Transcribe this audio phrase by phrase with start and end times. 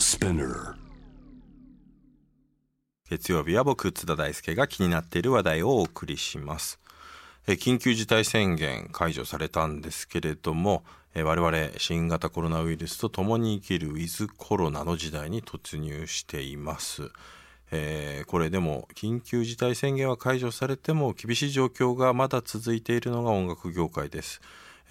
[0.00, 0.76] Spinner.
[3.10, 6.80] 月曜日は僕津田大輔が気になっている話題をお送りします。
[7.46, 10.84] え緊急事態宣言解除されたんですけれども
[11.14, 17.10] え我々新型コロナウイルスと共に生きるウィズコロナの時代に突入しています。
[17.70, 24.40] えーこれでも緊急事態宣言は解除されても厳しい状況がまだ続いているのが音楽業界です。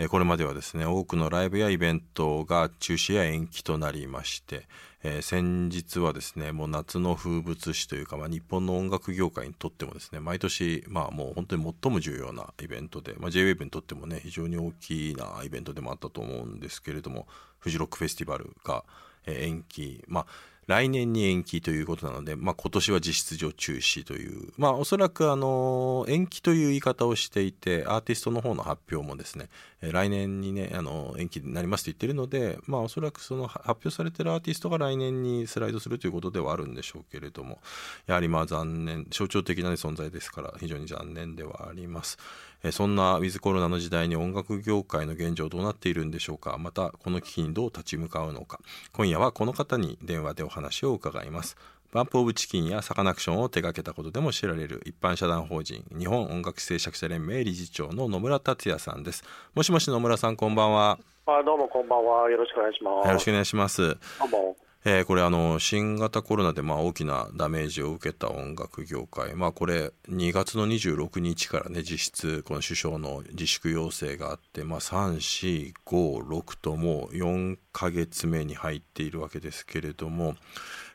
[0.01, 4.65] えこれまではですね多くのライブやイベントが中止や延期となりまして、
[5.03, 17.27] えー先日はですねもう夏の風物詩というか、まあ、日本の音楽業界にとってもですね毎年まあもう本当に最も重要なイベントで、まあ、JWAVE にとってもね非常に大きなイベントでもあったと思うんですけれども
[17.59, 18.85] フジロックフェスティバルが、
[19.25, 20.25] え延期まあ
[20.69, 29.49] 来年に延期ということなので、まあ、今年は実質上中止という、まあ、おそらくあの延期という言い方をしていてアーティストの方の発表もですね
[29.81, 37.57] 来年にねあの延期になりますと言ってるので、まあ、おそらくその発表されてるアーティストが来年にスライドするということではあるんでしょうけれども
[38.05, 42.17] やはりまあ残念象徴的な、存在ですから非常に残念ではあります。
[42.63, 46.57] えーそんなウィズコロナの時代に音楽業界の現状どうなっているんでしょうか？
[46.57, 48.59] またこの危機にどう立ち向かうのか？
[48.93, 51.55] 今夜はこの方に電話でお話を伺います
[51.91, 59.23] バンプオブチキンやサカナクションを手掛けたことでも知られる一般社団法人日本音楽制作者連盟理事長の野村達也さんです
[59.55, 62.29] もしもし野村さんこんばんはあどうもこんばんは。
[62.29, 63.07] よろしくお願いします。
[63.07, 63.87] よろしくお願いします
[64.19, 64.57] どうも。
[64.85, 80.37] えーこれあの新型コロナでまあ大きなダメージを受けた音楽業界、まあ、これ2月の26日からね実質この首相の自粛要請があって、まあ、3456ともう4ヶ月目に入っているわけですけれども、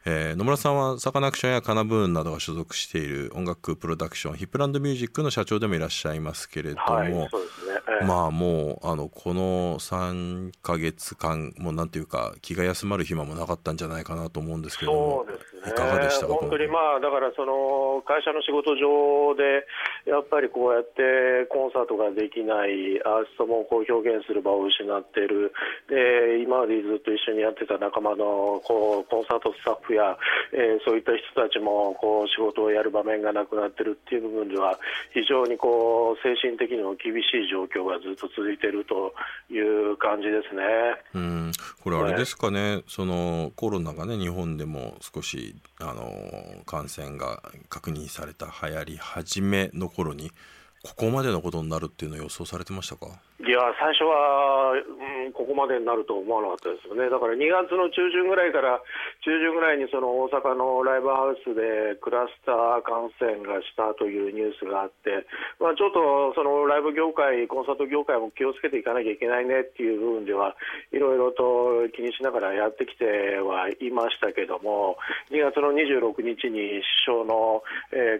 [0.07, 7.29] えー野村さんはサカナクションやカナブーンなどが所属している音楽プロダクションヒップランドミュージックの社長でもいらっしゃいますけれども、はい、ね。
[7.89, 15.35] ええまあもうあのこの3ヶ月間もうなんていうか気が休まる暇もなかったんじゃないかなと思うんですけどもね。
[15.67, 16.27] いかがでした？
[16.27, 19.65] か本当にまあだからその会社の仕事上で
[20.11, 25.53] やっぱりこうやってコンサートができないアーティストもこう表現する場を失っている
[25.89, 30.17] で今までずっと一緒にやってた仲間のこうコンサートスタッフや、
[30.53, 34.79] えーそういった人たちもこう仕事をやる場面がなくなっているっていう部分では
[35.13, 39.15] 非常にこう精神的にも厳しい状況がずっと続いていると
[39.53, 40.63] いう感じですね。
[41.15, 41.53] うん。
[41.83, 50.31] これあれですかね、そのコロナがね日本でも少しあの感染が確認された流行り始めの頃に
[50.83, 53.07] ここまでのことになるっていうのは予想されてましたか？
[53.43, 58.79] いや最初は、うん、ここまでになると思わなかったですよね、だから2月の中旬ぐらいから
[59.27, 65.27] 中旬ぐらいにその大阪のライブハウスでクラスター感染がしたというニュースがあって、
[65.59, 70.55] まあ、ちょっとそのライブ業界、コンサート業界も気をつけていかなきゃいけないねっていう部分では、
[70.95, 74.95] いろいろと気にしながらやってきてはいましたけども、
[75.35, 77.67] 2月の26日に首相の、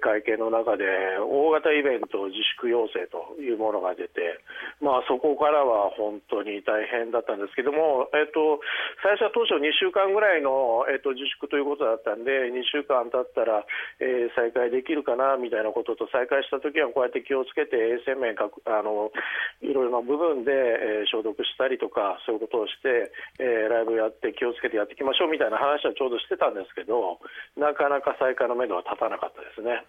[0.03, 0.85] 会見の中で、
[1.23, 4.43] 大型イベント自粛要請というものが出て、
[4.83, 8.59] まあ、そこからは本当に大変だったんですけども、えっと、
[8.99, 13.63] 最初は当初2週間ぐらいの、えっと、自粛ということだったんで、2週間経ったら、
[14.03, 19.15] えー再開できるかなみたいなことと、再開したときはこうやって気をつけて、衛生面かくあの、
[19.63, 27.23] いろいろな部分で、えー消毒したりとか、そういうことをして、えーライブやって気をつけてやっていきましょうみたいな話はちょうどしてたんですけど、
[27.55, 29.87] なかなか再開のめどは立たなかったですね。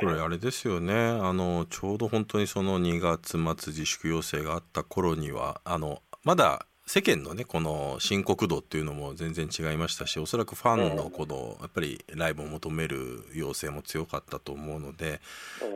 [0.00, 0.94] これあれですよね。
[0.94, 15.20] あのちょうど本当にその2月末自粛要請があった頃にはあのまだ世間のねこの深刻度っていうのも全然違いましたしおそらくファンのこのやっぱりライブを求める要請も強かったと思うので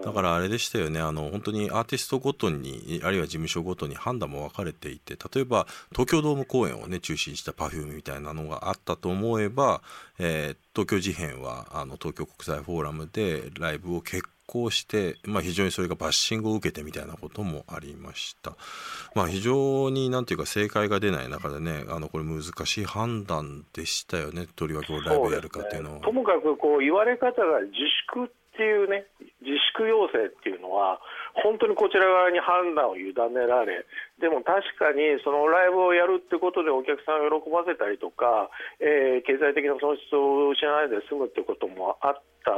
[0.05, 1.01] だからあれでしたよね。
[1.01, 9.83] あの本当にアーティストごとにあるいは事務所ごとに判断も分かれていて例えば東京ドーム公演をね中心にした Perfume みたいなのがあったと思えば、
[10.19, 18.57] えー東京事変はあの東京国際フォーラムでライブを決行して、まあ、非常にそれがバッシングを受けてみたいなこともありました。
[19.15, 26.01] まあ、非常になんていうか正解が出ない中でねあのこれ難しい判断でしたよねとりわけライブやるかっていうのは。
[26.01, 27.73] ともかくこう言われ方が自
[28.09, 29.07] 粛っていうね、
[29.41, 31.01] 自粛要請っていうのは、
[31.33, 33.15] 本当にこちら側に判断を委ね
[33.49, 33.87] られ、
[34.21, 42.53] でも確かにそのライブをやるってことでお客さんを喜ばせたりとか、えー経済的な損失を失わないで済むってこともあった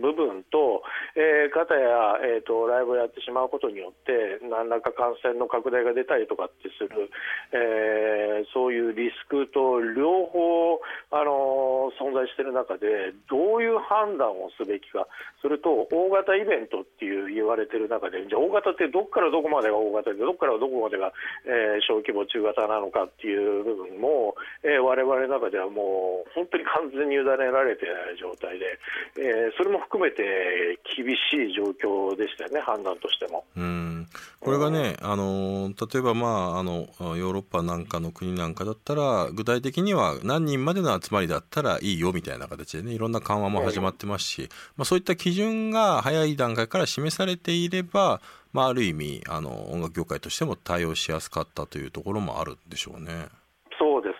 [0.00, 0.82] 部分と、
[1.16, 7.10] えー、かたや、えー、とライブをやってしまうことによって、何らか感染の拡大が出たりとかってする、
[7.52, 10.80] えーそういうリスクと両方、
[11.10, 15.06] あのー存在している中で、どういう判断をすべきか、
[15.42, 21.12] それと大型イベントっていう言われている中で、じゃあ、大型ってどこからどこまでが大型で、どこからどこまでが、
[21.44, 28.78] えー、小規模、中型なのかっていう部分も、えー、我々の中ではもう本当に完全に委ねられていない状態で、
[29.26, 33.44] えー、それも含めて厳しい状況でしたよね、判断としても。
[33.56, 34.06] うん
[34.40, 48.20] これがね、あの例えば、まあ、あのヨーロッパなんかの国なんかだったら、具体的には何人までの集まりだったらいいよみたいな形でね、いろんな緩和も始まってますし、まあ、そういった基準が早い段階から示されていれば、
[48.52, 53.28] まあ、ある意味あの音楽業界としても対応しやすかったというところもあるんでしょうね。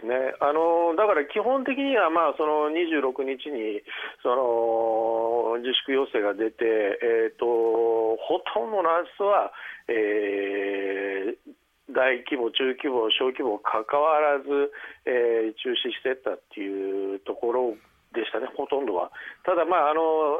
[0.04, 0.36] ですね。
[0.40, 3.80] あのだから基本的には、まあ、その26日に
[4.22, 6.64] その自粛要請が出て、
[7.02, 9.52] えーと、ほとんどのアーティストは、
[9.88, 11.54] えー
[11.90, 14.72] 大規模、中規模、小規模かかわらず、
[15.04, 17.76] えー、中止していったっていうところ
[18.14, 19.10] でしたね、ほとんどは。
[19.42, 20.38] ただ、まあ、あの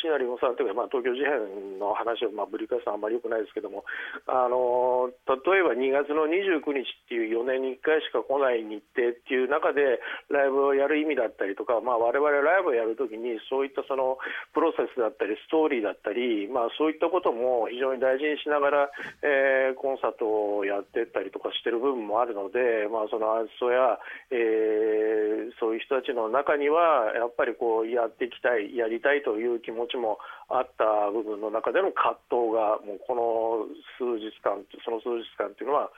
[0.00, 3.84] 椎名林檎さんというか、まあ、東京事変の話を、まあ、ぶり返すのはあんまりよくないですけども、
[4.26, 10.00] あの例えば2月の29日っていう4年に1回しか来ない日程っていう中で、
[10.30, 14.16] ライブをやる意味だったりとか、われわれライブをやるときに、そういったその
[14.54, 18.90] プロセスだったり、ストーリーだったり、まあ、そういったことも非常に大事にしながら、
[19.22, 23.98] えー、コンサートをやってったりとかしてる部分もあるので、まあ、そのアーティストや、
[24.30, 30.18] えー、そういう人たちの中には、やっぱりこうやっていきたい、やりたいという気持ちも
[30.48, 33.66] あった部分の中での葛藤が、もうこの
[33.98, 35.90] 数日間、その数日間というのは、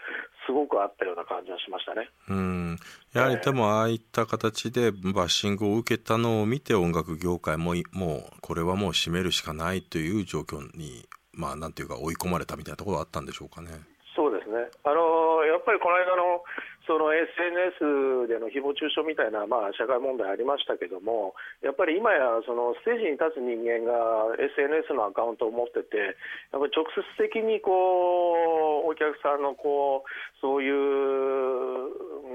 [0.47, 2.09] すごくあったような感じはしましたね。
[2.29, 2.79] うん。
[3.13, 13.71] やはりでも、ああいった形でバッシングを受けたのを見て、音楽業界も、もうこれはもう閉めるしかないという状況に、まあ、なんていうか、追い込まれたみたいなところはあったんでしょうかね。
[14.15, 14.69] そうですね。
[14.85, 16.45] あのやっぱりこの間の
[16.87, 26.19] その SNS での誹謗中傷みたいな、まあ、社会問題ありましたけども、やっぱり今やそのステージに立つ人間が SNS のアカウントを持ってて、
[26.51, 30.75] やっぱり直接的にこうお客さんのこうそういう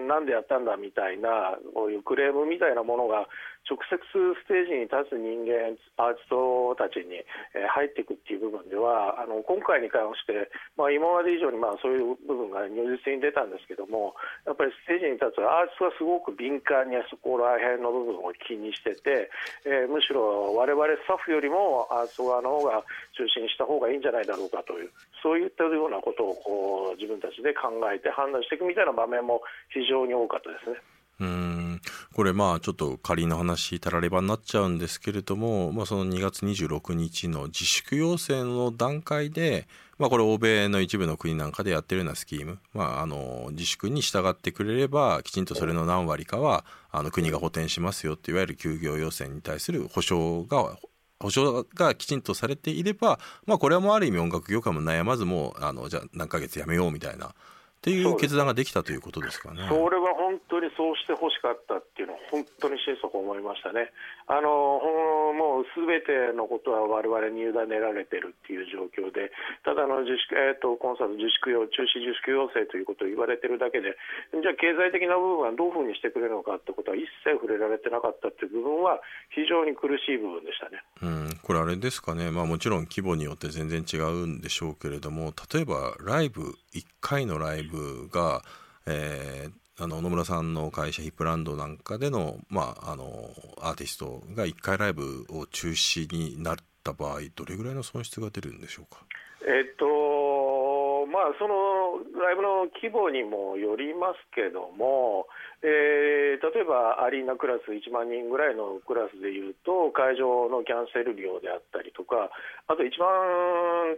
[0.07, 3.27] なんでやったんだみたいな、こういうクレームみたいなものが
[3.67, 7.19] 直接ステージに立つ人間、アーティストたちに
[7.51, 10.47] 入っていくっていう部分では、あの今回に関して、
[10.79, 14.15] まあ、今まで以上にまあそういう部分が如実に出たんですけども、
[14.47, 19.29] やっぱりステージに立つアーティストはすごく敏感にそこら辺の部分を気にしてて、
[19.67, 22.83] えー、むしろ我々スタッフよりもアーティスト側の方が
[23.19, 29.41] 中心にした方がいいんじゃないだろうかという、そういったようなことをこう自分たちで考えて判断していくみたいな場面も
[29.73, 30.77] 非常常に多かったですね。
[31.19, 31.81] うん
[32.13, 39.67] これまあちょっと仮の話たらればになっちゃうんですけれども、まあ、その2月26日の自粛要請の段階で、
[39.97, 50.77] まあ、これ欧米の一部の国なんかでやってるようなスキーム、まあ、あの自粛に従ってくれればきちんとそれの何割かはあの国が補填しますよっていわゆる休業要請に対する保証が
[51.19, 57.33] 保証がきちんとされていれば、まあ、これはもうある意味音楽業界も悩まずもうあのじゃあ何ヶ月やめようみたいな
[57.87, 59.63] っていう決断ができたということですかね。
[59.71, 63.95] それは本当にそうしてほしかったっていうのは、本当に心底思いましたね。
[64.27, 64.83] あの
[65.31, 69.31] もうすべてのことは我々に委ねられてるっていう状況で、
[69.63, 73.95] ただの自粛、えーと、コンサート自粛要、中止自粛要請ということを言われてるだけで、
[74.35, 78.99] じゃあ経済的な部分はどういうふうにしてくれるのかってことは一切触れられてなかったっていう部分は、
[79.31, 80.83] 非常に苦しい部分でしたね。
[80.99, 87.76] うん、これあれですかね、まあ、もちろん規模によって全然違うんでしょうけれども、例えばライブ、1回のライブ
[88.11, 88.43] が、
[88.85, 93.29] えー、あの野村さんの会社ヒップランドなんかでの,、まあ、あの
[93.61, 99.01] アーティストが1回ライブを中止になった場合どれぐらいの損失が出るんでしょうか？
[99.47, 99.85] えっと
[101.17, 105.25] まあ、そのライブの規模にもよりますけども、
[105.65, 112.29] えー、例えばアリーナクラス1万人ぐらいのクラスでいうと会場のキャンセル料であったりとか
[112.69, 113.09] あと一番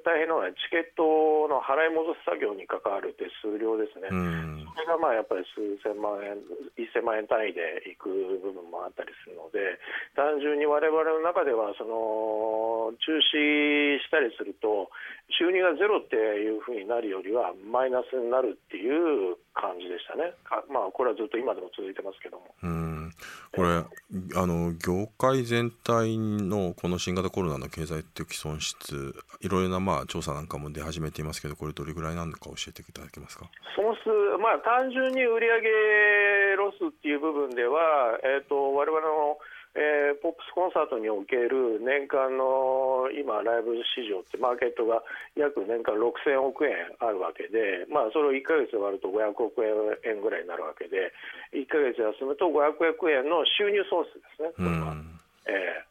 [0.07, 6.39] 大変なのはチケットの払い戻す作業に関わる手数料ですね、それがまあやっぱり数千万円、
[6.79, 8.07] 1000万円単位でいく
[8.39, 9.75] 部分もあったりするので
[10.15, 14.87] 単純に我々の中ではその中止したりすると
[15.35, 20.31] 収入がゼロっていうふうになるよりはマイナスになるっていう感じでしたね、
[20.69, 22.53] まあ、これはずっと今でも続いてますけども。
[22.61, 23.11] うん。
[23.51, 23.83] これ、
[24.37, 33.49] あの業界全体のこの新型コロナの経済的損失、いろいろなまあ調査なんかも出始めていますけど、これ、どれぐらいなのか教えていただけますか？
[33.75, 39.37] 損失、まあ、単純に売上ロスっていう部分では、えーと、我々の
[39.75, 45.03] えー、ポップスコンサートにおける年間の今、ライブ市場ってマーケットが
[45.37, 51.13] 約年間6000億円あるわけで、まあ、それを1か月で割ると500億円ぐらいになるわけで、
[51.53, 54.97] 1か月休むと500億円の収入損失ですね、これは。
[55.45, 55.88] えー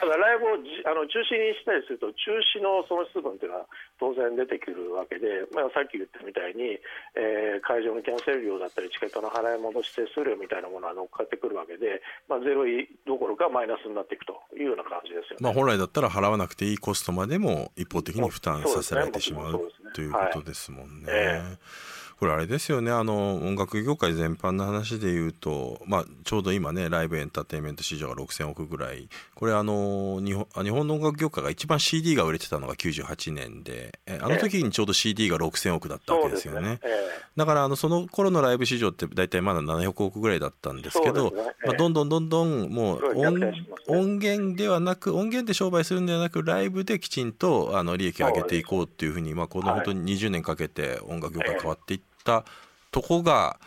[0.00, 0.56] ただライブを
[0.88, 3.68] あの中止にしたりすると、中止の損失分というのは
[4.00, 6.80] 当然出てくるわけで、まあ、さっき言ったみたいに、
[7.12, 12.00] えー、会場のキャンセル料だったり、チケットの払い戻し手数料みたいなものは乗っかってくるわけで、
[12.32, 12.64] まあ、ゼロ
[13.04, 19.58] どころかマイナスになっていくというような感じですよ、ね、まあ、本来だったら払わなくていいコストまでも一方的に負担させられてしまう、ね、
[19.92, 21.42] ということですもんね。
[22.20, 29.08] これあれですよねあの音楽業界全般の話で言うと、まあ、ちょうど今ねライブエンターテインメント市場が6000億ぐらい。
[29.34, 36.80] これあの日本日本の音楽業界が一番 CD が売れてたのが98年であの時にちょうど CD が6000億だったわけですよね、ね。
[36.82, 36.90] えー、
[37.38, 43.40] だからあのその頃のライブ市場って大体まだ700億ぐらいだったんですけど、ねえー、まあ、どんどんどんどんもう音
[43.88, 52.44] 音源ではなく音源で商売するんではなくライブできちんとあの利益を上げていこうっていうふうにまあこの本当に20年かけて音楽業界変わっていってった
[52.90, 53.58] とこが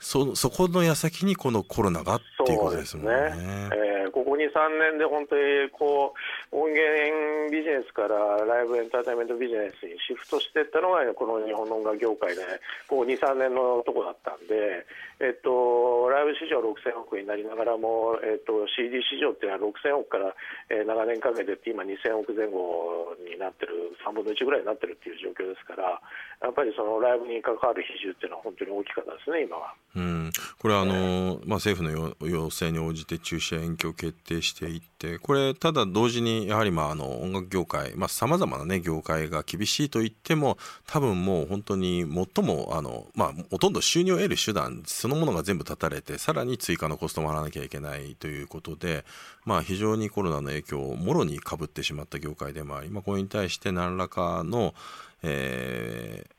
[0.00, 3.12] そそこの矢先にこのコロナがっていうことですもんね。
[3.12, 3.70] ね
[4.06, 6.14] え、ここ2、3年で本当にこ
[6.52, 8.14] う音源ビジネスから
[8.46, 12.42] ライブエンターテインメントビジネスにシフトしていったのがこの日本の音楽業界で
[12.86, 14.86] ここ2、3年のとこだったんで、
[15.18, 20.30] えっと、ライブ市場6000億になりながらも、えっと、CD 市場っていうのは6000億から、
[20.70, 25.98] えー、長年かけて今2000億前後になってる3分の1ぐらいになってるっていう状況ですから
[26.42, 29.74] やっぱりそのライブに関わる比重っていうのは本当に大きかったですね、今は。
[29.96, 49.04] うんこれはあの、まあ、政府の要請に応じて中止や延期を決定していってこれただ同時にやはりまああの音楽業界さまざ、まな、ね、業界が厳しいと言っても多分もう本当に最もあの、まあ、ほとんど収入を得る手段そのものが全部断たれてさらに追加のコストも払わなきゃいけないということで、
[49.44, 54.74] まあ、非常にコロナの影響をもろにかぶってしまった業界でもあり、まあ、これに対して何らかの、
[55.22, 56.38] えー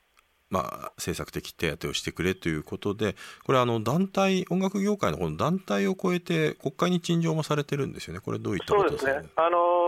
[0.50, 9.78] まあ、政策的手当をしてくれということでこれあの団体音楽業界のこの団体を超えて国会に陳情もされてるんですよね、これどういったことですか、ね、あの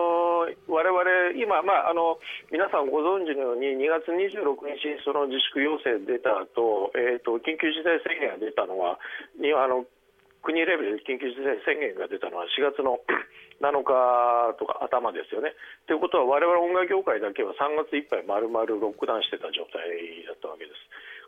[0.68, 1.02] 我々
[1.36, 2.20] 今、まあ、あの
[2.52, 9.00] 皆さんご存知のように2月26日にその自粛要請出た後、えーと緊急事態宣言が出たのは
[9.40, 9.86] にあの
[10.42, 13.00] 国レベルで緊急事態宣言が出たのは4月の
[13.62, 15.54] 7日とか頭ですよね。
[15.86, 19.86] ということは、我々音楽業界だけは3月いっぱい丸々ロックダウンしてた状態
[20.26, 20.82] だったわけです。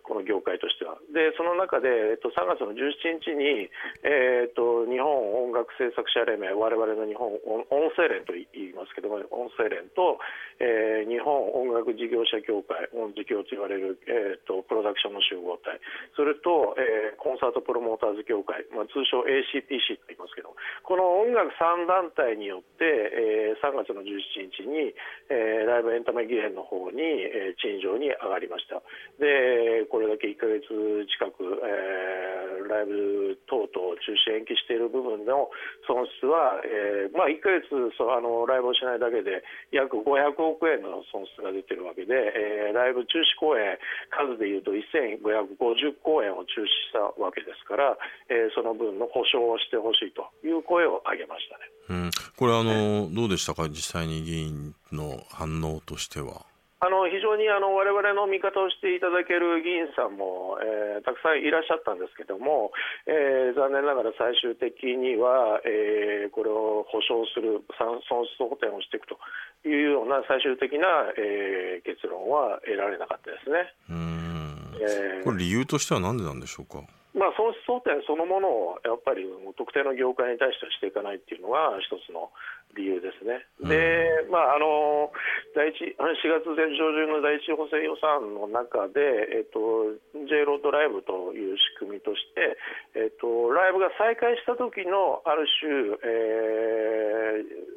[0.04, 1.00] この業界としては。
[1.12, 3.72] で、その中で、えっと、3月の17日に、
[4.04, 10.20] えー、っと、日本音楽制作者連盟、我々の日本音声連と言いますけども、音声連と、
[10.60, 15.80] えー、日本音楽事業者協会、音事協と言われる、えー、っと、プロダクションの集合体、
[16.16, 24.94] それと、えー、コンサートプロモーターズ協会、まあ、通称 ACTC と言いますけどこの音楽3団体によって、えー、3月の17日に、
[25.32, 28.84] えー、ライブエンタメ議連の方に、えー、陳情に上がりました。
[29.18, 30.66] でこれだけ1か月
[31.06, 35.54] 近く、えー、ライブ等々中止延期している部分の
[35.86, 43.78] 損失は、えーまあ、1か月そあのライブをしないだけで約500億円の損失が出ているわけで、えー、ライブ中止公演
[44.10, 47.94] 数でいうと1550公演を中止したわけですから、
[48.34, 51.70] えー、その分の保証をしてほしいという声を上げましたね。
[52.02, 53.70] うん、これあの、どうでしたか？
[53.70, 56.50] 実際に議員の反応としては。
[56.84, 62.76] あの非常にあの我々の味方をしていただける議員さんも、えー、たくさんいらっしゃったんですけども、
[63.08, 69.16] えー、残念ながら最終的には、えー、これを保証する損失補填をしていくと
[69.64, 73.72] いうような最終的な、えー、結論は得られなかったですね。
[73.88, 76.84] うんえー、これ理由としては何でなんでしょうか？
[77.14, 79.22] まあ、損失想定そのものをやっぱり
[79.54, 82.34] 特定の業界に対してはしていかないっていうのが一つの
[82.74, 83.46] 理由ですね。
[83.62, 85.14] で、まあ、あの
[85.54, 89.94] 第一4月上旬の第一補正予算の中で、えっと、
[90.26, 92.58] J ロードライブという仕組みとして、
[92.98, 95.70] えっと、ライブが再開した時のある種、
[96.02, 97.74] えー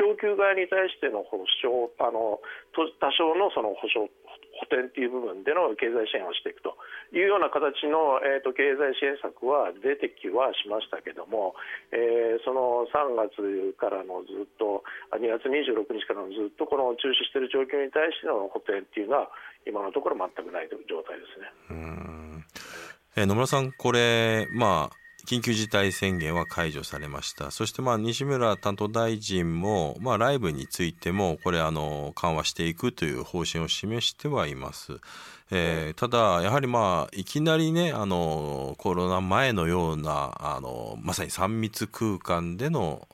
[0.00, 2.40] 供給側に対しての保証あの
[2.72, 4.08] 多少のその保証
[4.60, 6.76] 補填という部分での経済支援をしていくと
[7.16, 11.56] いうような形の、えーと、経済支援策は出てきはしましたけども、
[11.90, 14.84] えー、その3月からのずっと
[15.16, 19.32] 2月26日からのずっとこの中止している状況に対しての補填っていうのは
[19.64, 21.48] 今のところ全くないという状態ですね。
[21.70, 22.44] うん
[23.16, 35.00] え、野村さんこれまあ緊急事態宣言は解除されましたそしてまあ西村担当大臣も、まあ、ライブについてもこれあの緩和していくという方針を示してはいます。
[35.52, 43.08] えー、ただ、やはりまあいきなりねあのコロナ前のようなあのまさに3密空間での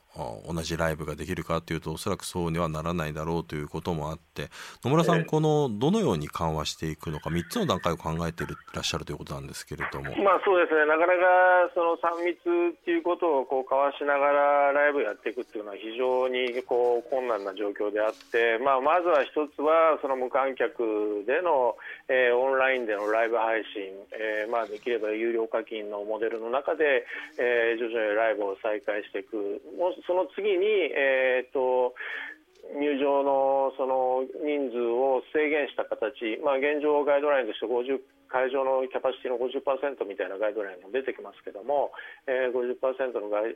[0.47, 4.49] 同じライブができるかというとおそらくそうにはならないだろうということもあって
[4.83, 10.85] 野村さん、このどのように緩和していくのか3つの段階を考えていらっしゃるということなんですけれども、まあ、そうですね。
[10.85, 12.37] なかなかその3密
[12.73, 21.75] っていうことをこう交わしながらライブやっていくっていうのは非常にこう困難な状況であって、まあ、まずは一つはその無観客での、
[22.07, 27.05] えー、オンラインでのライブ配信、えーまあ、できれば有料課金のモデルの中で、
[27.37, 31.93] えー、徐々にライブを再開していく、もその次に、えーと、
[32.79, 41.91] 入場のその人数を制限した形、まあ、現状、ガイドラインとして50会場のキャパシティの50%みたいなガイドラインも出てきますけども、
[42.27, 43.55] えー、50%のガイ、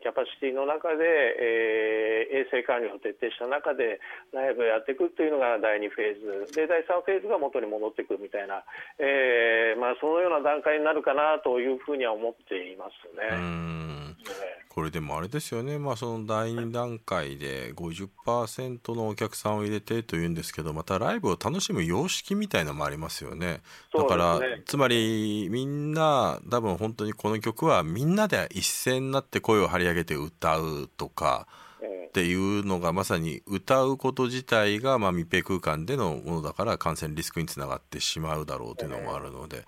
[0.00, 4.00] キャパシティの中で、えー、衛生管理を徹底した中で
[4.32, 6.56] ライブをやっていくというのが第2フェーズ。
[6.56, 8.64] で第3フェーズが元に戻ってくるみたいな、
[8.98, 13.85] えーまあ、そのような段階になるかなというふうには思っていますね。
[14.76, 23.62] これでもあれですよね、まあ、その第2段階で50%のお客さんを入れてというんですけどまたライブを楽しむ様式みたいなのもありますよね。
[23.94, 31.46] だから、ね、つまりみんな多分本当にこの曲はみんなで一斉になって声を張り上げて歌うとか。
[32.08, 39.66] っていうのがまさに歌うこと自体がまあ密閉空間でのものだから感染リスクにつながってしまうだろうというのもあるので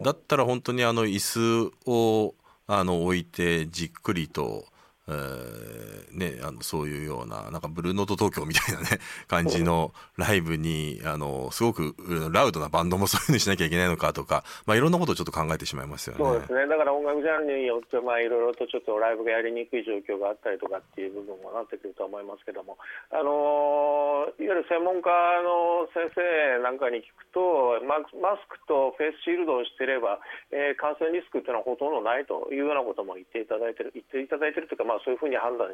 [0.00, 2.34] だったら本当にあの椅子を
[2.68, 4.66] あの置いてじっくりと。
[5.10, 11.94] えー、ね、あのそういうようななんかブルーノート東京みたいなね 感じのライブにあのすごく
[12.30, 16.22] ラウドなバンドもそういうふうにしなきゃいけないのかとか、まあ、いろんなことをちょっと考えてしまいますよね。
[16.22, 22.76] そうですねだから音楽ジャンルによって、まあ、いろいろとちょっとライブがやりにくい状況があったりとかっていう部分もなってくると思いますけども、
[23.10, 23.28] あのい
[24.48, 25.12] わゆる専門家
[25.44, 28.00] の先生なんかに聞くとマ
[28.40, 35.68] スクとフェイスシールドをしていれば、えー、感染リスクっていうのはほとんどないというようなことも言っていただいてる言っていただいてるというか、まあ、そういうふうに判断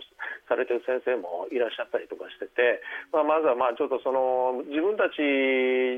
[0.51, 2.83] されている先生もいらっしゃったりとかしてて、
[3.15, 5.23] まあ、まずはまあちょっとその自分たち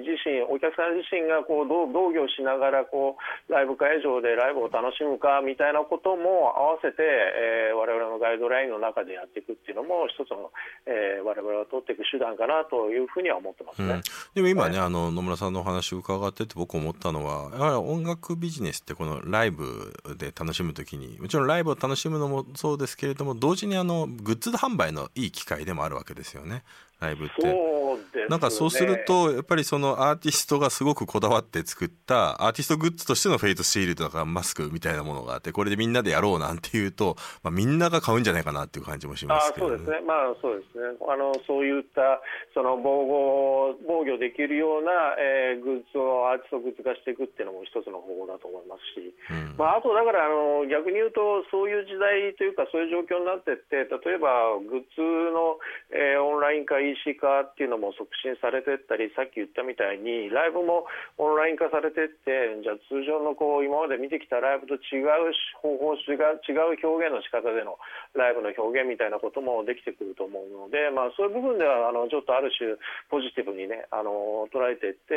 [0.04, 10.52] 自身お客さん自身がこう同業しながらこうライブ会場でライブを楽しむかみたいなことも合わせて、えー、我々のガイドラインの中でやっていくっていうのも一つの、
[10.84, 14.02] えー、我々が取っていく手段かなというふうには思ってますね、うん、
[14.34, 26.62] でも今ね、はい、あの野村さんのお話を伺ってて僕思ったのはやはり音楽ビジネスってこのライブで楽しむときにもちろんライブを楽しむのもそうですけれども同時にあのグッズ販売のいい機会でもあるわけですよね。
[26.98, 27.34] ライブって、
[28.26, 40.06] ね、なんかそうするとやっぱりそのアーティストがすごくこだわって作ったアーティストグッズとしてのフェイトシールドとかマスクみたいなものがあってこれでみんなでやろうなんていうと、まあ、みんなが買うんじゃないかなっていう感じもしますけど、ね、あそうですね。
[40.06, 42.20] まあそうですねあのそういった
[42.54, 55.58] その防護防御できるような、えー、グッズをアーティストグッズ化していくっていうのも一つの方法だと思いますし、うん、まあ、あとだからあの逆に言うとそういう時代というかそういう状況になっていって例えばグッズの、
[55.92, 60.86] えー、オンライン化 EC 化っていうのも促進されていったりさっき言ったみたいにライブも
[61.18, 67.78] オンライン化されていってじゃあ通常のこう今まで見てきたライブと違う方法違う違う表現の仕方での
[68.14, 72.76] ライブの表現みたいなこともできてくると思うので、まあ、そういう部分ではあのちょっとある種
[73.08, 75.14] ポジティブにねあの捉えていって、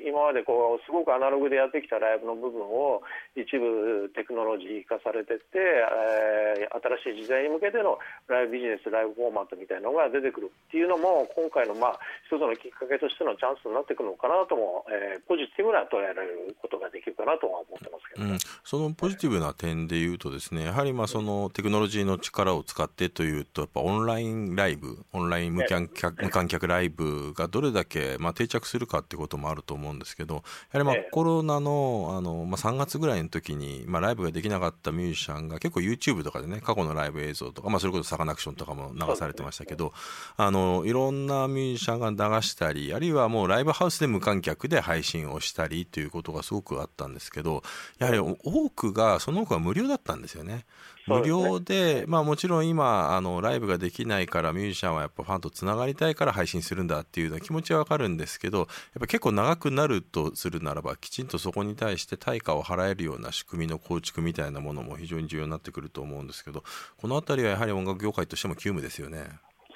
[0.00, 3.02] えー、今までこうすごくアナログでやってきたライブの部分を
[3.34, 6.72] 一部テクノロジー化されていって、えー、
[7.04, 39.92] 新しい時代に向けてのライブビジネスライブフォーマットみたいなのが出てくるっていうのも今回のまあ一つのきっかけとしてのチャンスになってくるのかなとも、えー、ポジティブな捉えられることができるかなとは思ってますけど、ねうん、そのポジティブな点でいうとですねやはりまあそのテクノロジーの力を使ってというとやっぱオンラインライブオンライン無観客無観客ライブがどれだけまあ定着するかってこともあると思うんですけどやはりまあコロナのあの、まあ、3月ぐらいの時に、まあ、ライブができなかったミュージシャンが結構 YouTube とかでね過去のライブ映像とか、まあ、それこそサカナクションとかも流されてましたけど、
[40.36, 47.62] あのいろんなミュージシャンが流したりあるいはもうライブハウスで無観客で配信をしたりということがすごくあったんですけど
[47.98, 50.64] やはり多くがその多くは無料だったんですよね。
[51.06, 58.66] 無料で、ね、まあもちろん今あのライブができないからミュージシャンはやっぱファンとつながりたいから配信するんだっていうのは気持ちはわかるんですけどやっ
[59.00, 66.64] ぱ結構長くなるとするならばきちんとそこに対して対価を払えるような仕組みの構築みたいなものも非常に重要になってくると思うんですけど
[66.96, 69.26] この辺りはやはり音楽業界としても急務ですよね。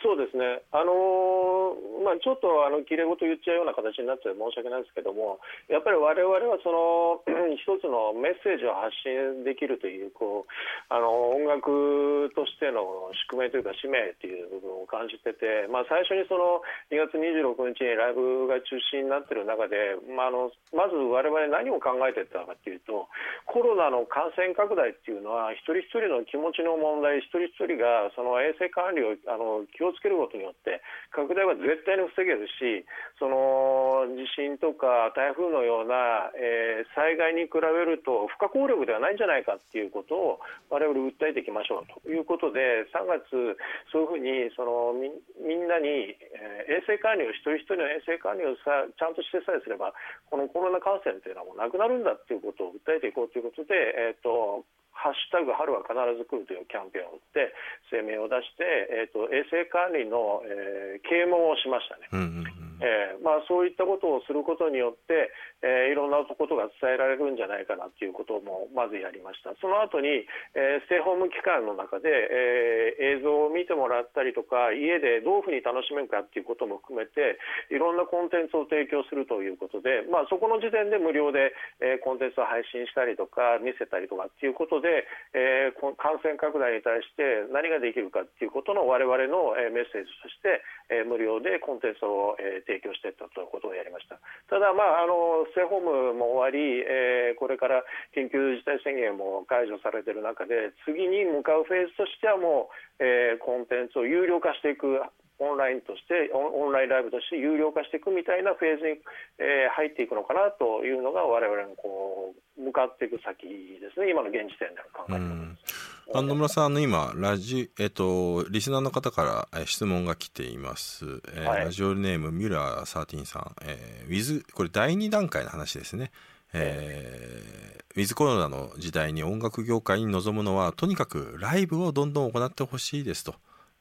[0.08, 0.64] そうですね。
[0.72, 7.22] あのー、ちょっとあのきれ事言っちゃうような形になって申し訳ないですけども、やっぱり我々はその
[7.58, 10.50] 一つのメッセージを発信できるというこう
[10.88, 23.08] あの音楽としての宿命というか使命という部分を感じてて、まあ、最初にその2月26日にライブが中止になっている中で、まあ、あのまず我々何を考えていったかというと
[23.48, 32.84] コロナの感染拡大っていうのは一人一人の気持ちの問題一人一人がその衛生管理をあの気をつけることによって拡大は絶対に防げるし
[33.18, 43.56] その地震とか台風のような、えー、災害に比べると不可抗力ではないんじゃないかということを我々訴えていきましょうということで3月、
[43.92, 49.92] そういうふうにそのみんなに、えー、衛生管理を一人一人の衛生管理をさちゃんとしてさえすれば
[50.30, 54.64] このコロナ感染というのはもうなくなるんだということを訴えていこうということで、えーと
[54.98, 57.54] ハッシュタグ春は必ず来るというキャンペーンを打って
[57.90, 62.10] 声明を出して、えーと、衛生管理の、えー、啓蒙をしましたね。
[62.10, 65.30] うんうんうんえーまあ、そういったことをすることによって、
[65.62, 77.38] えー、いろんなことが伝えられるんじゃないかなということもまずやりました、その後に、えー、ステイホーム期間の中で、えー、映像を見てもらったりとか、家でどういうふうに楽しめるかということも含めて、
[77.70, 94.20] いろんなコンテンツを提供するということで、まあ、そこの時点で無料で、えー、コンテンツを配信したりとか、見せたりとかということで、えー、感染拡大に対して何ができるかということの我々の、メッセージとして、えー、無料でコンテンツを、えー、提供していったということをやりました。
[94.52, 97.80] ただ、まあ、あのステイホームも終わり、えー、これから
[98.12, 102.68] 緊急事態宣言も解除されている中で次に向かうフェーズとしてはも
[103.00, 105.00] う、えー、コンテンツを有料化していく
[105.38, 108.98] オンラインとしてオンラインライブとして有料化していくみたいなフェーズに、
[109.38, 113.46] えー、入っていくのかなというのが我々のこう向かっていく先
[113.78, 114.10] ですね。
[114.10, 115.77] 今の現時点での考え
[116.14, 126.10] あ野村さんあの今ラジえっとリスナーの方から質問が来ています、えー、はい、ラジオネームミュラー13さん、えー、ウィズこれ第2段階の話ですね。
[126.54, 133.34] えー、ウィズコロナの時代に音楽業界に臨むのはとにかくライブをどんどん行ってほしいですと。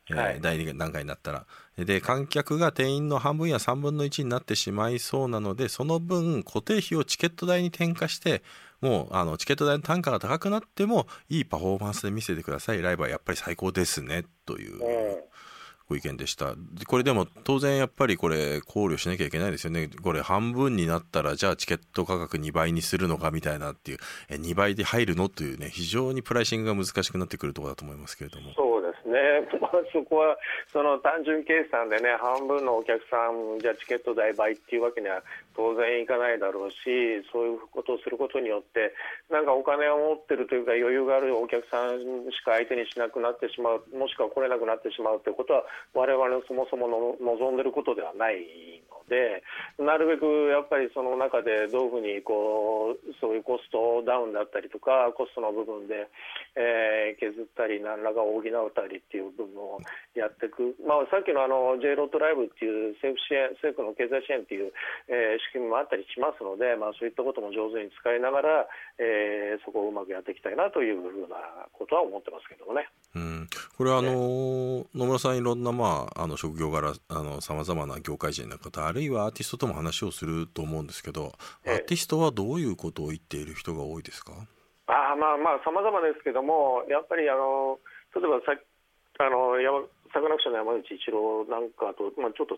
[0.09, 1.45] はい、第2段階になったら。
[1.77, 8.41] で観客が定員の半分や3分の1になってしまいそうなのでその分固定費をチケット代に転嫁して
[8.81, 12.81] もうあのチケット代の単価が高くなってもいいパフォーマンスで見せてください。
[12.81, 14.79] ライブはやっぱり最高ですねという
[15.89, 16.55] ご意見でした。
[16.87, 19.89] これでも当然やっぱりこれ考慮しなきゃいけないですよね。
[20.03, 23.97] これ半分になったらじゃあチケット価格2倍にするのかみたいなっていう。
[24.29, 25.29] え2倍で入るの？
[25.29, 28.51] というね非常にプライシングが難しくなってくるところだと思いますけれども。
[29.07, 29.47] ね、
[29.93, 30.37] そこは
[30.71, 35.23] その単純計算でね半分のお客さんじゃチケット代倍っていうわけには
[35.55, 36.77] 当然いかないだろうし
[37.31, 38.93] そういうことをすることによって
[39.29, 41.99] なんかお金を持ってるというか余裕があるお客さん
[42.31, 49.43] しか相手にしなくなってしまうもしくは来れなくなってしまうということは我々のそもそもの望んでることではないので
[49.79, 56.07] なるべくやっぱりその中でどういうふうにこうそういうコストダウンだったりとかコストの部分で、
[56.55, 58.43] えー、削ったり何らか補う
[58.75, 59.79] たりっていう部分を
[60.13, 64.73] やっていく、まあ、さっきのあの J ロットライブっていう政府支援政府の経済支援っていう、
[65.07, 71.37] えー、仕組みもあったりしますので、まあ、そういったことも上手に使いながら、えー、そこをうまくやっていきたいなというふうな
[71.73, 72.89] ことは思ってますけどもね。
[73.15, 73.47] うん。
[73.77, 76.93] これはあの、野村さんいろんな、まあ、あの職業柄
[77.41, 81.33] さまざまな業界人の方あるいはアーティストとも話をすると思うんですけど、
[81.65, 84.33] アーティストはどういうことを言っている人が多いですか？
[84.87, 87.77] あまあまあ様々ですけどもやっぱりあの
[88.15, 88.57] 例えばさ
[89.19, 89.81] あの山
[90.13, 92.55] サカナクションの山口一郎なんかと、まあ、ちょっと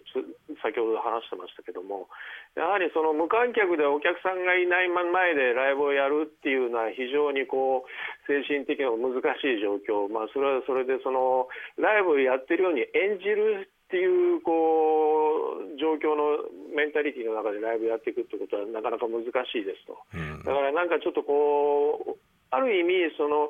[0.61, 2.07] 先ほど話してましたけども
[2.53, 7.89] やはりその無観客でお客さんがいない前でライブをやるっていうのは非常にこう
[8.29, 16.45] 精神的にも難しい状況、まあ、それはそれでそのライブをやってるように演じるっていうこう状況の
[16.77, 19.97] メンタリティーの中でライブやっていくってことはなかなか難しいですと、
[20.45, 23.49] だからなんかちょっとこうある意味その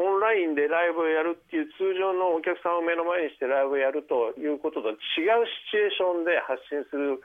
[0.00, 7.20] オンラインでライブをやるっていう通常のお客さんを目の前にしてライブをやるということと違うシチュエーションで発信する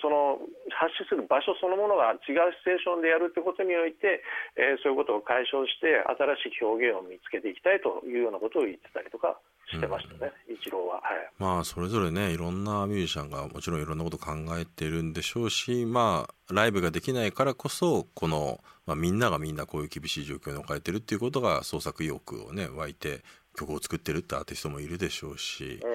[0.00, 0.40] その
[0.72, 4.24] 発信する場所そのものが違うシチュエーションでやるということにおいて、
[4.56, 6.00] えー、そういうことを解消して
[6.40, 9.36] 新しい表現を見つけていきたいというようなことを言ってたりとか
[9.68, 23.22] してましたね、うん、一郎は、はい、まあそれぞれねいろんなミュージシャンがもちろんいろんなこと考えてるんでしょうしまあライブができないからこそこの、まあ、みんながみんなこういう厳しい状況に置かれてるっていうことが創作意欲をね湧いて
[23.58, 25.90] 曲を作ってるってアーティストもいるでしょうし、うん、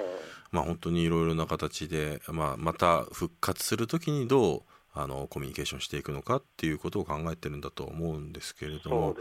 [0.54, 4.62] まあ本当にいろいろな形で、まあ、また復活する時にどう
[4.96, 9.16] あのコミュニケーションしていくのかっていうことを考えてるんだと思うんですけれども、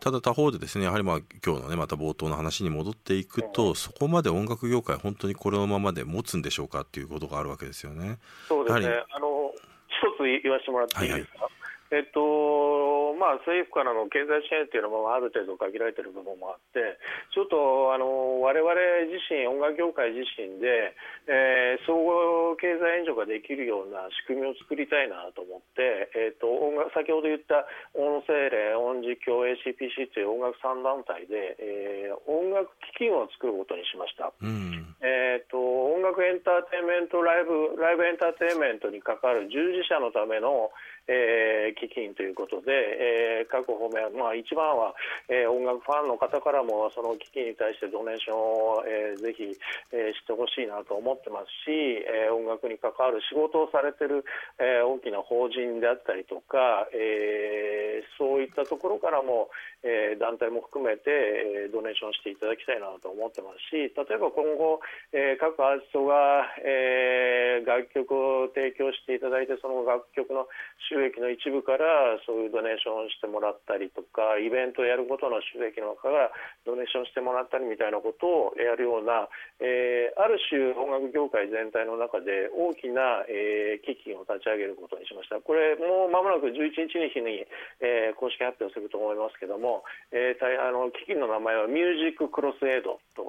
[0.00, 8.18] ただ他方でですねやはりまあ今日のねまた冒頭の話に戻っていくと、そこまで音楽業界本当にこのままで持つんでしょうかっていうことがあるわけですよね。
[8.48, 8.86] そうですね。
[9.14, 9.52] あの
[9.88, 11.48] 一つ言わせてもらっていいですか、
[11.90, 16.96] えっとまあ、政府からの経済支援というのもある程度限られている部分もあって、
[17.34, 18.70] ちょっとあの我々
[19.10, 20.94] 自身、音楽業界自身で、
[21.26, 34.32] えー総合経済援助ができるような仕組みを作りたいなと思って、えっと音楽先ほど言った音声霊、音実況、ACPC という音楽3団体で、えー音楽基金を作ることにしました。
[34.40, 40.70] うんえー、と音楽エンターテインメントライブライブエンターテインメントに関わる従事者のための、
[41.06, 42.72] えー基金ということで、
[43.08, 44.92] えー各方面、まあ、一番は、
[45.28, 49.56] えー音楽ファンの方からもその基金に対してドネーションを、えーぜひ、
[49.92, 51.72] えーしてほしいなと思ってますし、
[52.04, 54.24] えー音楽に関わる仕事をされてる、
[54.60, 59.48] えー大きな法人であったりとか、えーそういったところからも、
[59.82, 64.80] えー団体も含めて、えードネーションしていただきたいなと思ってますし例えば今後、
[65.12, 70.46] えー各アーティストが、えー楽曲を提供していただいてその楽曲の
[70.88, 76.30] 収益の一部からそういうドネーションをしてもらったりとかイベントをやることの収益の中から
[76.66, 79.28] ドネーションしてもらったりみたいなことをやるような、
[79.60, 85.38] えーある種音楽業界全体の中で大きな、えー基金を立ち上げることにしました。
[85.38, 87.46] これもう間もなく11日の日に、
[87.80, 93.27] えー公式発表すると思いますけども、えーあの基金の名前はミュージッククロスエイドと、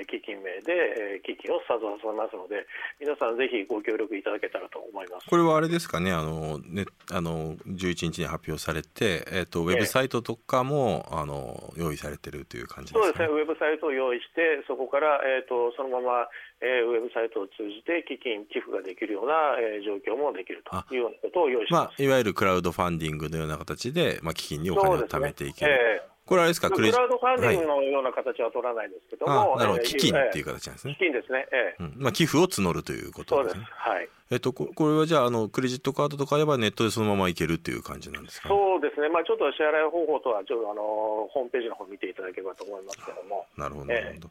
[0.00, 2.64] えー基金名で、えー基金をスタートさせますので
[2.98, 5.26] 皆さんぜひご協力いただけたらと思います。
[5.28, 6.12] これはあれですかね？
[6.12, 13.12] あのねあの11日に発表されて、えっとウェブサイトとかも、あの用意されてるという感じですかね？
[13.18, 16.28] そうですね、ウェブサイトを用意して、そこから、えー、とそのまま、
[16.60, 21.84] えーウェブサイトを通じて基金、寄付ができるような、えー状況もできるというようなことを用意してます。
[21.88, 26.02] まあ、いわゆるクラウドファンディングのような形で、まあ、基金にお金を貯めていける。
[26.30, 26.70] ええこれあれですか？
[26.70, 29.82] クラウドファンディングはいのような形は取らないですけどあも、なるほど。
[29.82, 30.92] えー基金っていうえ形なんですね。
[30.92, 30.98] え基。
[30.98, 31.94] 金ですね、ええうん。
[31.96, 33.58] まあ、寄付を募るというこそうです。
[33.58, 33.66] ね。
[33.68, 34.08] はい。
[34.30, 43.46] えっと、ここれはじゃああのクレジットカードとかあればネットでそのままいけるっていう感じなんですか、ね、そうですね、まあ、ちょっと支払い方法とは、ちょっとあのホームページの方見ていただければと思いますけども。
[43.56, 44.30] なるほど、ええなるほど。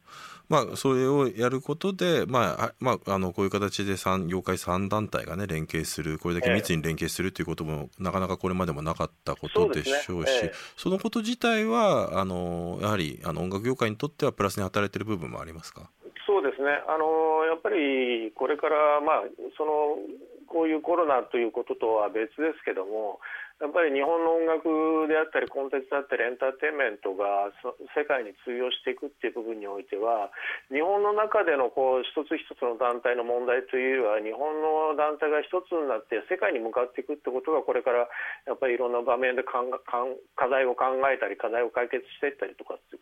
[0.50, 10.52] まあ、それをやることで、まあ、あまあ、あの、こういう形で三、業界3団体がね、連携する、これだけ密に連携するということも、なかなかこれまでもなかったことでしょうし、そねええ。
[10.76, 15.90] そのこと自体は、あの、やはり、あの、音楽業界にとってはプラスに働いている部分もありますか？
[16.26, 19.24] そうですね、あのやっぱりこれから、まあ、
[19.58, 19.98] その
[20.50, 23.22] こういうコロナということとは別ですけども、
[23.60, 27.52] やっぱり日本の音楽であったり、コンテンツだったり、エンターテインメントが
[27.92, 30.32] 世界に通用していくっていう部分においては、
[30.72, 38.08] 日本の中でのこう一つ一つの団体の問題というよりは、日本の団体が一つになって世界に向かっていくってことが、これから
[38.48, 39.76] やっぱりいろんな場面で考え
[40.40, 42.96] 課題を考えたり、課題を解決していったりとかって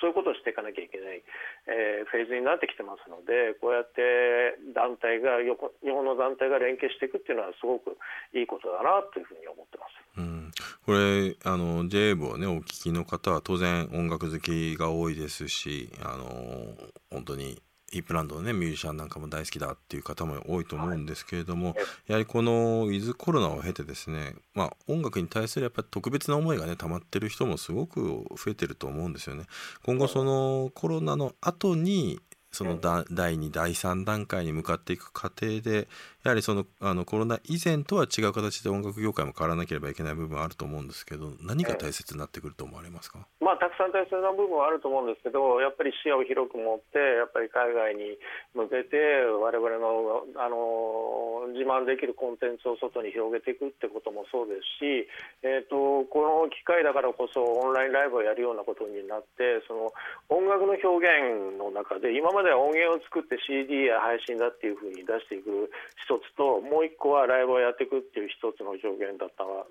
[0.00, 1.22] そういうことをしていかなきゃいけない、
[1.68, 7.96] えーフェーズになってきてますので、こうやって団体が横、日本の団体が連携していくっていうのは、すごく
[8.32, 10.00] いいことだなというふうに思ってます。
[10.18, 10.50] うん、
[10.84, 16.74] これあの j 部をねお聞きの方は当然音楽好きが多いですしあの
[17.10, 21.74] 本当にイープランドのねミュージシャンなんかも大好きだっていう方も多いと思うんですけれども、
[22.06, 28.00] やはりこのウィズコロナを経てですね、まあ、音楽に対するやっぱり特別な思いがね溜まってる人もすごく
[28.36, 29.44] 増えてると思うんですよね。
[29.84, 32.20] 今後そのコロナの後に
[32.52, 33.04] その第
[33.36, 35.88] 2第3段階に向かっていく過程で
[36.24, 48.16] やはりそのあのコロナ以前とは違う形で音楽業界も変わらなければいけない部分はあると思うんですけど何が大切になってくると思われますか、まあ、たくさん大切な部分はあると思うんですけど、やっぱり視野を広く持って、やっぱり海外に
[48.54, 55.04] 向けて、我々のあの自慢できるコンテンツを外に広げていくってこともそうですし、
[55.42, 59.92] えー、とこの機会だからこそ、オンラインライブをやるようなことになって、その
[60.32, 65.68] 音楽の表現の中で、今までまでは音源を作って CD や配信だっていうふうに出していく
[66.00, 69.68] 一つと、もう一個はライブをやっていくっていう一つの表現だったの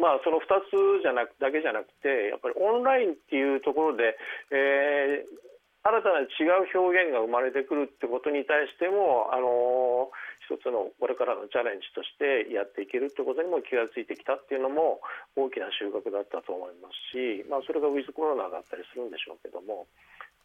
[0.00, 4.16] まあ、その2つじゃなくだけじゃなくて、やっぱりオンラインっていうところで、
[4.54, 14.98] えー新たな違う表現が生まれてくるってことに対しても、あのー一つのこれからのチャレンジとしてやっていけるってことにも気がついてきたっていうのも
[15.38, 19.86] 大きな収穫だったと思いますし、まあ、それがウィズコロナだったりするんでしょうけども。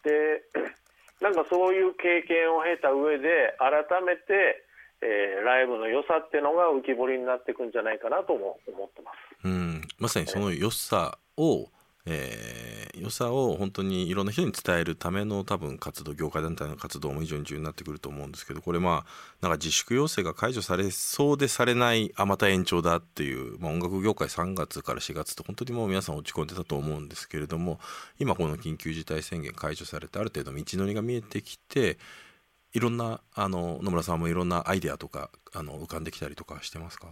[0.05, 0.45] で
[1.21, 4.65] なんかそういう経験を経た上で改めて、
[5.01, 9.47] えーライブの良さっていうのが浮き彫りになっていくんじゃないかなとも思ってます。
[9.47, 11.67] うん、まさにその良さを、
[12.07, 27.79] えー、良さを本当にいろんな人に伝えるための多分活動業界団体の活動も非常に重要になってくると思うんですけどこれまあなんか自粛要請が解除されそうでされないあまた延長だっていう、まあ、音楽業界3月から4月って本当にもう皆さん落ち込んでたと思うんですけれども
[28.19, 31.97] 今この緊急事態宣言解除されてある程度道のりが見えてきて
[32.73, 37.07] いろんなあの野村さんもいろんなアイデアとかあの浮かんできたりとかしてますか？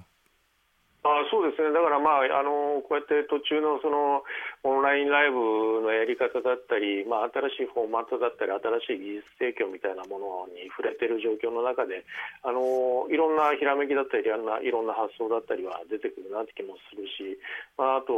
[1.34, 4.22] そうですね、だからまあ、あのこうやって途中のその
[4.62, 12.06] オンラインライブのやり方だったり、まあ、新しいフォーマットだったり、新しい技術提供みたいなものに触れてる状況の中で、
[12.46, 17.34] あのいろんなひらめきだったりいろんな、いろんな発想だったりは出てくるなって気もするし、
[17.82, 18.13] まあ、あと、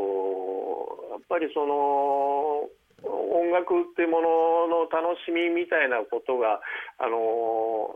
[1.16, 2.68] やっぱりその、
[3.00, 6.60] 音楽ってものの楽しみみたいなことが、
[7.00, 7.96] あの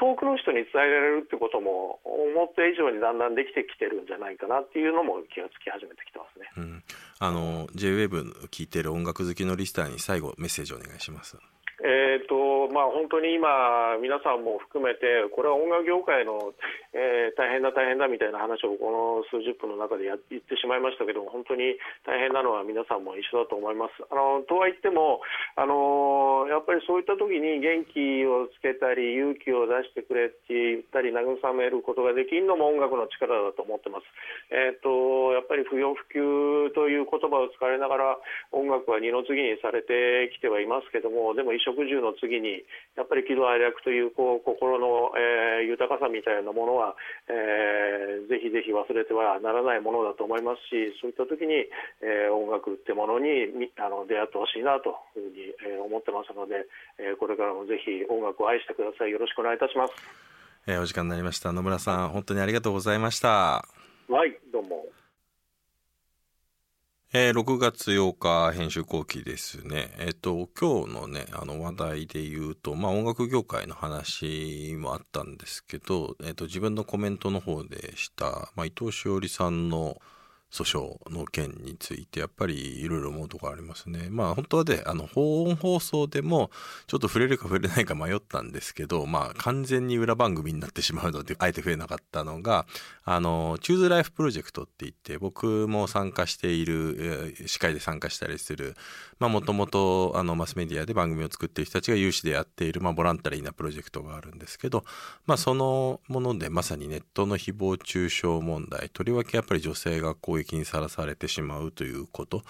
[0.00, 6.48] 遠くの人に伝えられるってことも思った以上にだんだんできてきてるんじゃないかなっていうのも気がつき始めてきてますね。
[6.56, 6.82] うん、
[7.18, 11.36] あの J-WAVE 聴いてる音楽好きのリスターに最後メッセージお願いします。
[11.80, 16.52] えーとまあ、本当に今、皆さんも含めて、これは音楽業界の、
[16.92, 23.96] えー、大変だ、大変だみたいな話をこの数十分の中でや言ってしまいましたけど、本当に大変なのは皆さんも一緒だと思います。
[24.10, 25.20] あのとは言っても
[25.56, 34.06] あの、やっぱりそういった時に元気をつけたり、勇気を出してくれって言ったり、慰めることができるのも音楽の力だと思ってます。
[34.52, 38.18] えーと、やっぱり不要不急という言葉を使われながら、
[38.52, 42.66] 音楽は二の次にされてきてはいますけども、でも食住の次に
[42.98, 46.94] やっぱり喜怒哀楽というこう心の、えー、豊かさみたいなものは、
[47.30, 51.70] えー、ぜひぜひ忘れてはならないものだと思いますしそういった時に、
[52.02, 56.66] えー、音楽ってものにあの出会ってほしいなというふうに、えー、思ってますので、
[56.98, 59.10] えー、これからもぜひ音楽を愛してください。
[59.10, 59.94] よろしくお願いいたします。
[60.66, 61.52] えー、お時間になりました。
[61.52, 63.64] 野村さん本当にありがとうございました。
[64.10, 64.39] はい
[67.12, 69.90] えー、6月8日編集後期ですね。
[69.98, 80.00] えっ、と、今日のね、あの話題で言うと、まあ音楽業界の話もあったんですけど、えっ、と、自分のコメントの方でした、まあ伊藤詩織さんの、
[80.50, 84.08] 訴訟の件についてやっぱりいろいろ思うところありますね。
[84.10, 86.50] まあ本当はね、あの、本放送でも
[86.86, 92.66] ちょっと触れるか触れないか迷ったんですけど、まあ完全に裏番組になってしまうので、あえて増えなかったのが、
[93.04, 98.76] あの、チューズライフプロジェクトって言って、僕も参加している、司会で参加したりする、
[99.18, 104.84] まあもともとあのマスメディアで番組を作っている人たちが有志でやっている、まあボランタリーなプロジェクトがあるんですけど、
[105.26, 112.42] まあそのものでまさにネットの誹謗中傷問題、とりわけやっぱり女性がこう撃にさらされてしまうということ、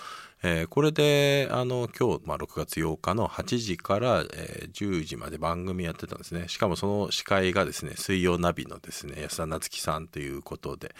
[0.42, 6.48] えー、これであの今日、まあ、6月8日の8時から、えー、10時まで番組やってたんですね。
[6.48, 10.94] しかもその司会がですね水曜ナビのですね安田なつきさんということで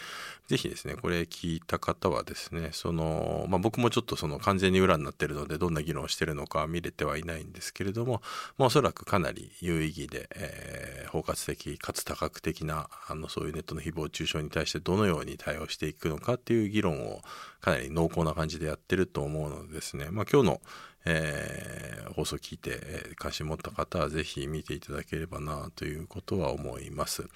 [0.47, 8.21] ぜひですねこれ聞いた方はですねその、まあ、僕もちょっとその完全に裏になってるのでどんな議論をしてるのか見れてはいないんですけれども、
[8.59, 17.23] まあ、おそらくかなり有意義で、えー、包括的かつ多角的なあのそういうネットの誹謗中傷に対してどのように対応していくのかっていう議論を
[17.61, 20.61] かなり濃厚な感じでやってると思うのでですね、まあ、今日の、
[21.05, 27.29] えー、放送を聞いて、え関心持った方は是非見ていただければなということは思います。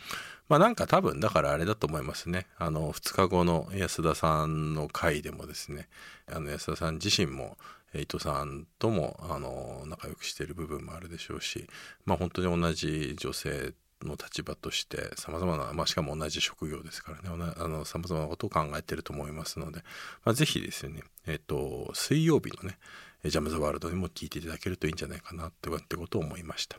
[0.49, 2.47] まあなんか多分だからあれだと思いますね。
[2.59, 5.89] あの2日後の安田さんの回でもですね、
[6.27, 7.57] あの安田さん自身も
[7.95, 11.67] 伊藤さんともあの仲良くしている部分もあるでしょうし、
[12.05, 13.73] まあ本当に同じ女性
[14.07, 19.81] の立場としてさまざまな、まあ、しかも同じ職業ですからねさまざまなことを考えてると思いますので、
[20.25, 22.79] まあ、ぜひですね、えっ、と水曜日のね
[23.25, 26.79] ジャム・ザ・ワールドにも聞いていただけるといいんじゃないかなってことを思いました。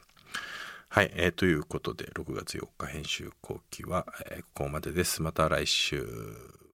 [0.89, 5.21] はい、えー、ということで6月4日編集後期は、えー、ここまでです。
[5.21, 6.64] また来週。